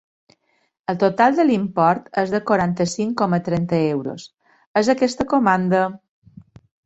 El 0.91 0.95
total 1.01 1.35
de 1.39 1.43
l'import 1.49 2.07
és 2.21 2.33
de 2.35 2.39
quaranta-cinc 2.51 3.13
coma 3.21 3.41
trenta 3.49 3.81
euros, 3.91 4.25
és 4.83 4.89
aquesta 4.95 5.27
comanda? 5.35 5.83